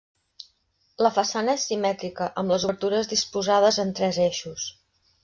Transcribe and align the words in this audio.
La 1.07 1.11
façana 1.17 1.53
és 1.59 1.65
simètrica 1.71 2.29
amb 2.43 2.53
les 2.53 2.65
obertures 2.71 3.11
disposades 3.13 3.79
en 3.85 3.93
tres 4.01 4.21
eixos. 4.25 4.65